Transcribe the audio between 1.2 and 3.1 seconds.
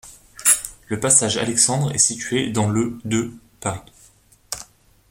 Alexandre est situé dans le